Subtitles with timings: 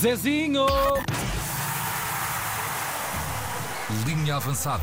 [0.00, 0.66] Zezinho!
[4.06, 4.82] Linha avançada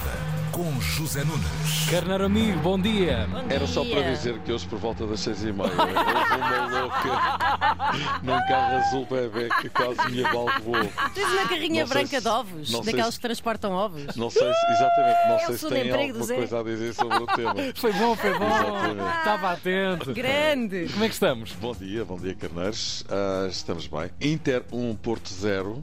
[0.51, 1.87] com José Nunes.
[1.89, 3.27] Carneiro amigo, bom dia.
[3.49, 8.17] Era só para dizer que hoje, por volta das seis e meia, houve uma louca
[8.23, 10.89] num carro azul bebê que quase me abalroou.
[11.13, 14.15] Tens uma carrinha Não branca se- de ovos, daquelas se- que transportam ovos.
[14.15, 17.25] Não sei se, exatamente, não É sei se tem alguma coisa a dizer sobre o
[17.27, 17.55] tema.
[17.75, 18.45] Foi bom, foi bom.
[18.47, 19.17] Exatamente.
[19.17, 20.13] Estava atento.
[20.13, 20.87] Grande!
[20.91, 21.51] Como é que estamos?
[21.53, 23.05] Bom dia, bom dia, carneiros.
[23.09, 24.09] Ah, estamos bem.
[24.21, 25.81] Inter 1, Porto 0.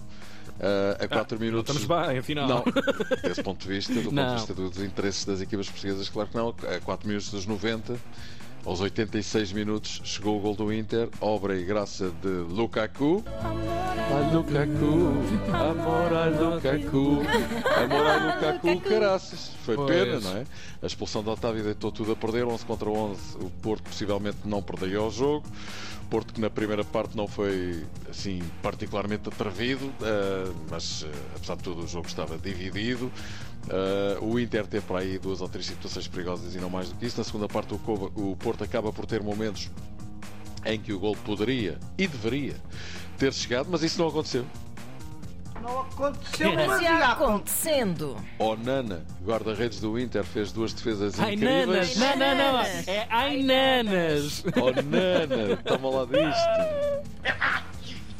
[0.60, 1.76] Ah, a 4 minutos.
[1.76, 2.48] Estamos bem, afinal.
[2.48, 2.64] Não,
[3.22, 4.28] desse ponto de vista, do ponto Não.
[4.28, 6.48] de vista dos interesses das equipas portuguesas, claro que não.
[6.48, 7.96] A 4 minutos dos 90,
[8.64, 13.24] aos 86 minutos, chegou o gol do Inter, obra e graça de Lukaku.
[14.14, 17.22] Amor a Lukaku,
[17.82, 19.50] amor a Lukaku, caraças.
[19.64, 19.88] Foi Pois.
[19.88, 20.44] pena, não é?
[20.80, 23.38] A expulsão de Otávio deitou tudo a perder, 11 contra 11.
[23.38, 25.44] O Porto possivelmente não perderia o jogo.
[26.08, 31.64] Porto que na primeira parte não foi assim particularmente atrevido, eh, mas eh, apesar de
[31.64, 33.10] tudo o jogo estava dividido.
[33.68, 36.94] Eh, o Inter teve para aí duas ou três situações perigosas e não mais do
[36.94, 37.18] que isso.
[37.18, 39.68] Na segunda parte o Porto acaba por ter momentos
[40.64, 42.54] em que o gol poderia e deveria
[43.24, 44.44] ter chegado, mas isso não aconteceu.
[45.62, 48.16] Não aconteceu Mas mas ia acontecendo.
[48.38, 51.62] Onana, guarda-redes do Inter, fez duas defesas Ai, nanas!
[51.62, 51.96] incríveis.
[51.96, 52.60] Não, não, não.
[52.60, 54.44] É ai, nanas!
[54.60, 56.48] Onana, toma lá disto.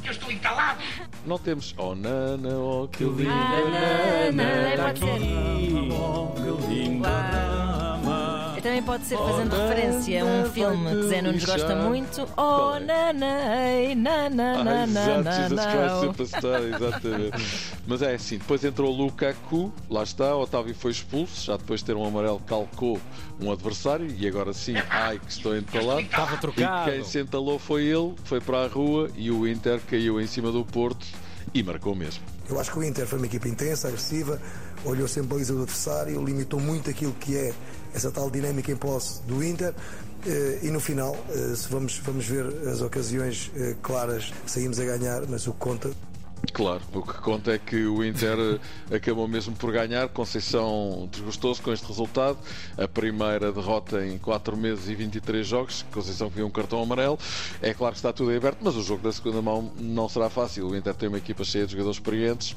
[0.03, 0.81] Eu estou entalado.
[1.23, 3.23] Não temos Onana, oh que lindo.
[3.25, 5.05] Nanana, pode ser.
[5.05, 5.95] Que lindo.
[6.71, 6.89] E
[8.65, 12.27] Também pode ser fazendo referência a um filme que Zé Nunes gosta muito.
[12.35, 14.83] Oh, nanai, Ah, nananana.
[15.21, 17.71] exato, Jesus Christ Superstar, exatamente.
[17.85, 21.85] Mas é assim, depois entrou o Lukaku, lá está, Otávio foi expulso, já depois de
[21.85, 22.99] ter um amarelo calcou
[23.39, 26.01] um adversário e agora sim, ai que estou entalado.
[26.01, 26.91] Estava E trocado.
[26.91, 30.51] quem se entalou foi ele, foi para a rua e o Inter caiu em cima
[30.51, 31.05] do Porto
[31.53, 32.23] e marcou mesmo.
[32.49, 34.41] Eu acho que o Inter foi uma equipa intensa, agressiva,
[34.85, 37.53] olhou sempre a baliza do adversário, limitou muito aquilo que é
[37.93, 39.73] essa tal dinâmica em posse do Inter.
[40.25, 44.85] eh, E no final, eh, se vamos, vamos ver as ocasiões eh, claras, saímos a
[44.85, 45.91] ganhar, mas o que conta
[46.53, 48.59] Claro, o que conta é que o Inter
[48.93, 50.07] acabou mesmo por ganhar.
[50.09, 52.37] Conceição desgostou-se com este resultado.
[52.77, 55.85] A primeira derrota em 4 meses e 23 jogos.
[55.91, 57.17] Conceição viu um cartão amarelo.
[57.61, 60.67] É claro que está tudo aberto, mas o jogo da segunda mão não será fácil.
[60.67, 62.55] O Inter tem uma equipa cheia de jogadores experientes.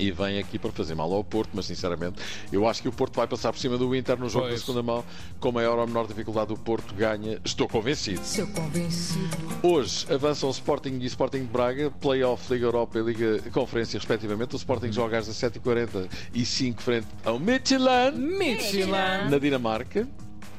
[0.00, 2.16] E vem aqui para fazer mal ao Porto, mas sinceramente
[2.52, 4.60] eu acho que o Porto vai passar por cima do Inter no jogo Pois.
[4.60, 5.04] da segunda mão.
[5.38, 7.38] Com maior ou menor dificuldade, o Porto ganha.
[7.44, 8.20] Estou convencido.
[8.24, 9.36] Sou convencido.
[9.62, 14.54] Hoje avançam o Sporting e Sporting de Braga, Playoff, Liga Europa e Liga Conferência, respectivamente.
[14.54, 18.90] O Sporting joga às 17h45 frente ao Midtjylland, Michelin.
[19.30, 20.06] na Dinamarca.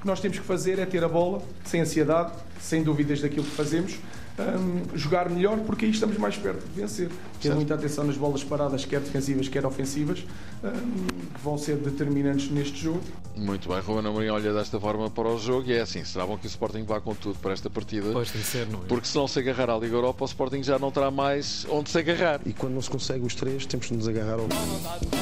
[0.02, 3.44] O que nós temos que fazer é ter a bola, sem ansiedade, sem dúvidas daquilo
[3.44, 4.00] que fazemos,
[4.40, 7.08] hum, jogar melhor, porque aí estamos mais perto de vencer.
[7.08, 7.56] Ter Certo.
[7.56, 10.26] muita atenção nas bolas paradas, quer defensivas, quer ofensivas,
[10.64, 13.00] hum, que vão ser determinantes neste jogo.
[13.38, 16.36] Muito bem, Ruben Amorim olha desta forma para o jogo e é assim, será bom
[16.36, 18.10] que o Sporting vá com tudo para esta partida.
[18.12, 18.86] Pois tem de ser, não é?
[18.88, 21.92] Porque se não se agarrar à Liga Europa, o Sporting já não terá mais onde
[21.92, 22.42] se agarrar.
[22.44, 25.21] E quando não se consegue os três, temos que nos agarrar ao.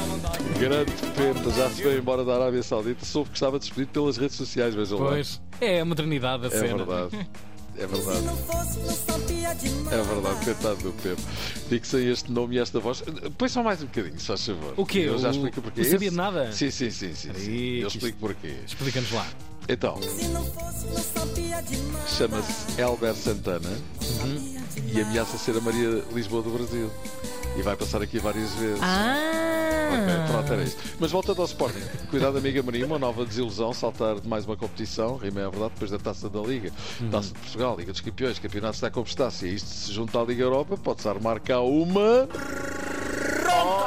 [0.59, 4.35] Grande Penta, já se veio embora da Arábia Saudita, soube que estava despedido pelas redes
[4.35, 5.09] sociais, vejam lá.
[5.11, 5.41] Pois.
[5.61, 6.77] É a modernidade da É cena.
[6.85, 7.29] verdade.
[7.77, 8.25] É verdade.
[9.91, 11.21] É verdade, coitado do Pepe.
[11.69, 13.01] Fixa este nome e esta voz.
[13.37, 14.73] Põe só mais um bocadinho, se faz favor.
[14.75, 14.99] O quê?
[15.07, 15.81] Eu já explico porquê.
[15.81, 16.51] o sabia nada?
[16.51, 17.13] Sim, sim, sim.
[17.13, 17.49] sim, sim.
[17.51, 18.55] Aí, Eu explico porquê.
[18.65, 19.25] Explica-nos lá.
[19.67, 19.97] Então,
[22.07, 23.69] chama-se Elber Santana
[24.23, 24.57] Uhum.
[24.93, 26.91] e ameaça ser a Maria Lisboa do Brasil.
[27.57, 28.79] E vai passar aqui várias vezes.
[28.81, 29.38] Ah!
[29.89, 30.81] Ok, pronto, era isto.
[30.99, 31.81] Mas voltando ao Sporting.
[32.09, 35.71] Cuidado, amiga Maria, uma nova desilusão, saltar de mais uma competição, rima é a verdade,
[35.73, 36.71] depois da Taça da Liga,
[37.11, 39.29] Taça de Portugal, Liga dos Campeões, Campeonato está como está.
[39.31, 42.27] Se isto se junta à Liga Europa, pode-se armar cá uma.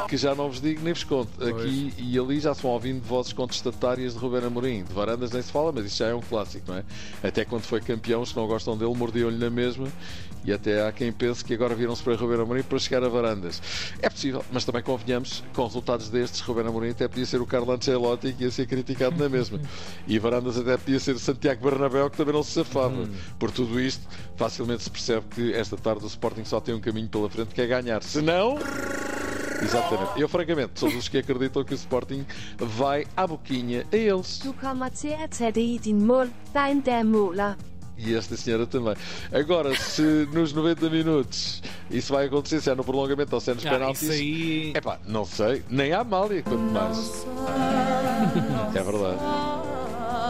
[0.07, 1.31] Que já não vos digo nem vos conto.
[1.43, 4.83] Aqui e ali já se vão ouvindo vozes contestatárias de Ruben Amorim.
[4.83, 6.83] De Varandas nem se fala, mas isso já é um clássico, não é?
[7.23, 9.87] Até quando foi campeão, se não gostam dele, mordiam-lhe na mesma.
[10.45, 13.61] E até há quem pense que agora viram-se para Ruben Amorim para chegar a Varandas.
[14.01, 17.71] É possível, mas também convenhamos, com resultados destes, Ruben Amorim até podia ser o Carlo
[17.71, 19.59] Ancelotti que ia ser criticado na mesma.
[20.05, 23.07] E Varandas até podia ser Santiago Bernabéu que também não se safava.
[23.39, 24.05] Por tudo isto,
[24.35, 27.61] facilmente se percebe que esta tarde o Sporting só tem um caminho pela frente que
[27.61, 28.03] é ganhar.
[28.03, 28.57] Se não...
[29.63, 30.19] Exatamente.
[30.21, 32.25] Eu, francamente, sou dos que acreditam que o Sporting
[32.57, 34.39] vai à boquinha a eles.
[34.39, 37.55] Du kommer til at tage det i din mund, dig der måler.
[37.97, 38.95] E esta senhora também.
[39.31, 40.01] Agora, se
[40.33, 41.61] nos 90 minutos
[41.91, 44.01] isso vai acontecer, se é no prolongamento ou se é nos Ah, penaltis.
[44.01, 44.73] isso aí.
[44.75, 45.63] Epá, não sei.
[45.69, 47.25] Nem a Amália, quanto mais.
[48.75, 49.19] É verdade.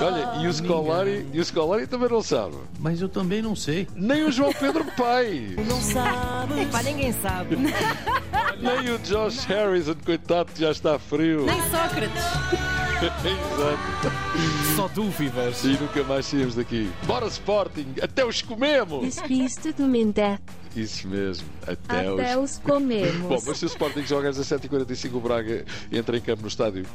[0.01, 2.55] Olha, e o Scolari, e o Scolari também não sabe.
[2.79, 3.87] Mas eu também não sei.
[3.95, 5.55] Nem o João Pedro Pai.
[5.67, 6.61] Não sabe.
[6.61, 7.55] Epá, ninguém sabe.
[8.63, 11.45] Nem o Josh Harrison, coitado, que já está frio.
[11.45, 12.23] Nem Sócrates.
[13.03, 14.75] Exato.
[14.77, 15.65] Só dúvidas.
[15.65, 16.89] E nunca mais saímos daqui.
[17.05, 19.03] Bora Sporting, até os comemos!
[19.03, 20.39] Despiste do Mindé.
[20.73, 22.51] Isso mesmo, até, Até os...
[22.51, 23.17] os comemos.
[23.27, 26.85] Bom, mas se o Sporting joga às 17h45, o Braga entra em campo no estádio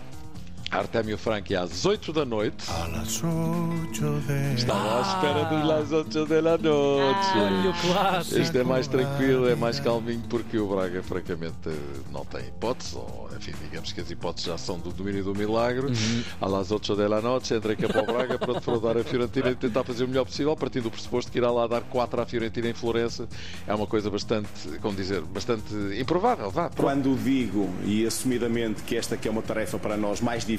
[0.70, 2.64] Artemio Franchi às 8 da noite.
[4.54, 6.68] Estava à espera dos Las 8 da noite.
[6.68, 8.38] Olha o clássico.
[8.38, 11.56] Este é mais tranquilo, é mais calminho, porque o Braga, francamente,
[12.12, 12.96] não tem hipótese.
[12.96, 15.86] Ou, enfim, digamos que as hipóteses já são do domínio do milagre.
[15.86, 16.58] Uhum.
[16.58, 19.84] Às 8 da noite, entra em campo ao Braga para defraudar a Fiorentina e tentar
[19.84, 22.74] fazer o melhor possível, partindo do pressuposto que irá lá dar 4 à Fiorentina em
[22.74, 23.26] Florença.
[23.66, 24.48] É uma coisa bastante,
[24.82, 26.50] como dizer, bastante improvável.
[26.50, 26.70] Vá.
[26.76, 30.57] Quando digo, e assumidamente, que esta aqui é uma tarefa para nós mais difícil,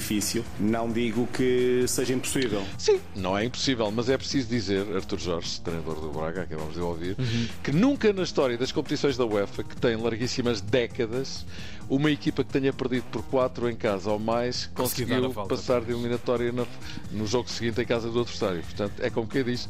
[0.60, 2.64] não digo que seja impossível.
[2.78, 6.80] Sim, não é impossível, mas é preciso dizer, Arthur Jorge, treinador do Braga, acabamos de
[6.80, 7.18] ouvir,
[7.64, 11.46] que nunca na história das competições da UEFA, que tem larguíssimas décadas,
[11.90, 15.56] uma equipa que tenha perdido por 4 em casa ou mais Conseguiu volta.
[15.56, 16.66] passar de eliminatória na-
[17.12, 18.62] no jogo seguinte em casa do adversário.
[18.62, 19.68] Portanto, é como quem diz.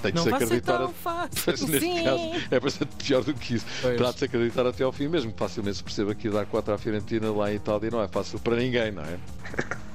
[0.00, 0.78] Tem de Não se vai ser acreditar.
[0.78, 1.42] tão fácil.
[1.46, 2.04] Mas neste Sim.
[2.04, 3.66] caso é bastante pior do que isso.
[3.82, 3.96] Pois.
[3.96, 5.32] Terá de se acreditar até ao fim mesmo.
[5.36, 8.56] Facilmente se perceba que dar 4 à Fiorentina lá em Itália não é fácil para
[8.56, 9.18] ninguém, não é?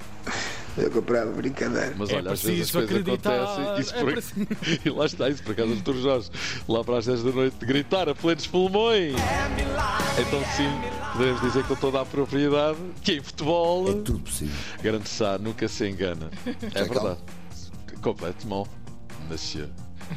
[0.77, 1.95] Eu comprava brincadeira.
[1.97, 3.33] Mas É olha, às vezes as coisas acreditar.
[3.43, 3.79] acontecem.
[3.81, 4.11] Isso É por...
[4.13, 4.47] preciso-
[4.85, 6.29] e lá está, isso por acaso, Artur Jorge,
[6.67, 9.15] lá para as 10 da noite, gritar a plenos pulmões.
[10.19, 10.69] Então, sim,
[11.13, 14.55] podemos dizer com toda a propriedade que em futebol, Tudo possível.
[14.83, 16.29] grande Sá nunca se engana.
[16.75, 17.17] É verdade.
[18.03, 18.69] Completamente.
[19.31, 19.69] Monsieur.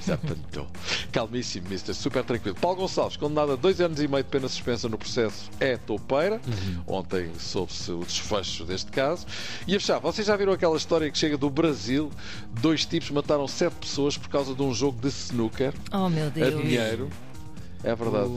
[0.06, 0.66] Já pantou.
[1.12, 2.56] Calmíssimo, mister, super tranquilo.
[2.60, 6.40] Paulo Gonçalves, condenado a dois anos e meio de pena suspensa no processo, é toupeira.
[6.86, 9.26] Ontem soube-se o desfecho deste caso.
[9.66, 12.10] E a fechar, vocês já viram aquela história que chega do Brasil?
[12.60, 16.28] Dois tipos mataram sete pessoas por causa de um jogo de snooker Oh meu a
[16.30, 16.62] Deus.
[16.62, 17.08] dinheiro.
[17.82, 18.28] É verdade.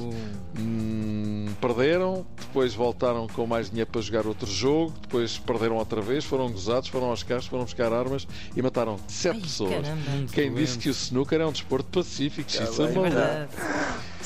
[0.58, 6.26] Hum, perderam, depois voltaram com mais dinheiro para jogar outro jogo, depois perderam outra vez,
[6.26, 9.72] foram gozados, foram aos carros, foram buscar armas e mataram sete Ai, pessoas.
[9.72, 10.28] caramba.
[10.34, 12.50] Quem disse que o snooker é um desporto pacífico?
[12.50, 13.50] Isso é É verdade.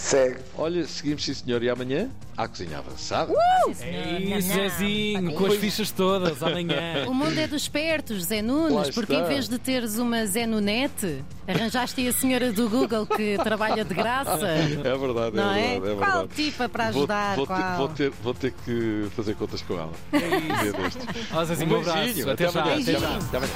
[0.07, 0.37] Segue.
[0.57, 3.33] Olha, seguimos sim senhor e amanhã há cozinha avançada.
[3.65, 3.93] Sim, senhor.
[3.93, 7.05] É isso, Zezinho, com as fichas todas amanhã.
[7.09, 11.21] O mundo é dos espertos, Zé Nunes, porque em vez de teres uma Zé Nunete,
[11.45, 14.47] arranjaste aí a senhora do Google que trabalha de graça.
[14.47, 15.79] É verdade, Não é é?
[15.79, 15.91] verdade.
[15.91, 16.29] É Qual verdade.
[16.35, 17.35] tipa para Vou- ajudar?
[17.35, 17.77] Vou, ter, Qual?
[17.77, 19.91] vou, ter, vou ter que fazer contas com ela.
[20.11, 21.27] Destes.
[21.33, 21.97] Ó, Zezinho, um abraço.
[21.99, 22.75] beijinho, Até amanhã.
[22.81, 22.95] Até.
[22.95, 23.53] Até amanhã.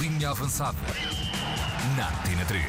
[0.00, 0.76] Linha avançada.
[1.96, 2.64] Na Tina 3.